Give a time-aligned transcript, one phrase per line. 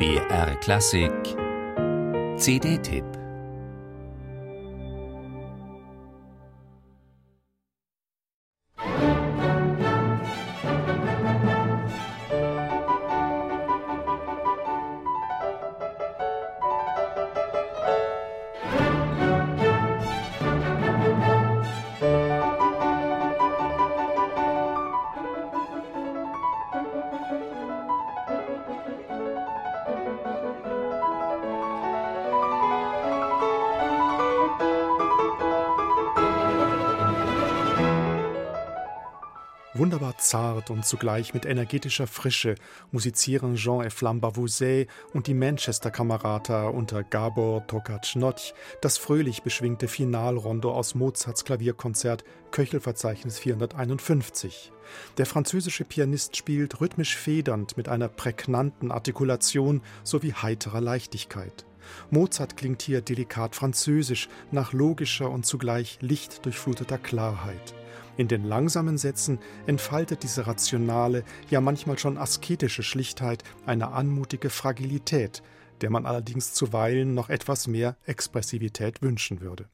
[0.00, 1.36] BR Klassik.
[2.38, 3.19] CD-Tipp
[39.80, 42.56] Wunderbar zart und zugleich mit energetischer Frische
[42.92, 44.20] musizieren Jean et Flamme
[45.14, 48.52] und die Manchester-Kamerata unter Gabor Tokac-Notch
[48.82, 54.70] das fröhlich beschwingte Finalrondo aus Mozarts Klavierkonzert Köchelverzeichnis 451.
[55.16, 61.64] Der französische Pianist spielt rhythmisch federnd mit einer prägnanten Artikulation sowie heiterer Leichtigkeit.
[62.10, 67.74] Mozart klingt hier delikat französisch, nach logischer und zugleich lichtdurchfluteter Klarheit.
[68.16, 75.42] In den langsamen Sätzen entfaltet diese rationale, ja manchmal schon asketische Schlichtheit eine anmutige Fragilität,
[75.80, 79.68] der man allerdings zuweilen noch etwas mehr Expressivität wünschen würde.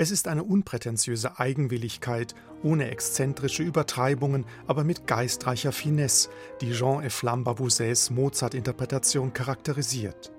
[0.00, 6.30] Es ist eine unprätentiöse Eigenwilligkeit, ohne exzentrische Übertreibungen, aber mit geistreicher Finesse,
[6.62, 10.32] die Jean et Flamme Bavouzets Mozart-Interpretation charakterisiert.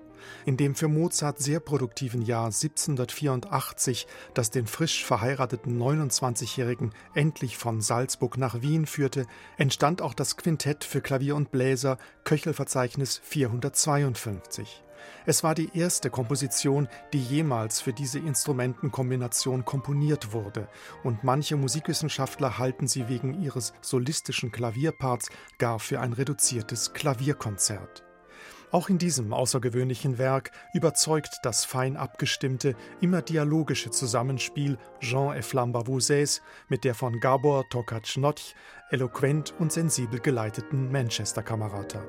[0.47, 7.81] In dem für Mozart sehr produktiven Jahr 1784, das den frisch verheirateten 29-Jährigen endlich von
[7.81, 14.81] Salzburg nach Wien führte, entstand auch das Quintett für Klavier und Bläser Köchelverzeichnis 452.
[15.25, 20.67] Es war die erste Komposition, die jemals für diese Instrumentenkombination komponiert wurde,
[21.03, 28.03] und manche Musikwissenschaftler halten sie wegen ihres solistischen Klavierparts gar für ein reduziertes Klavierkonzert.
[28.71, 35.73] Auch in diesem außergewöhnlichen Werk überzeugt das fein abgestimmte, immer dialogische Zusammenspiel Jean et Flamme
[35.73, 38.55] Bavouzets mit der von Gabor Tokac-Notch
[38.89, 42.01] eloquent und sensibel geleiteten Manchester-Kamerata.